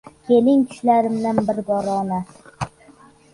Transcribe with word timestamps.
Keling 0.27 0.63
tushlarimda 0.71 1.33
bir 1.51 1.61
bora 1.69 1.99
Ona 1.99 2.19